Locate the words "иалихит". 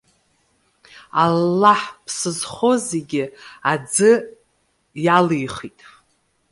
5.05-5.79